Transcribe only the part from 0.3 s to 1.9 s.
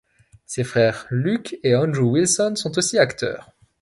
Ses frères Luke et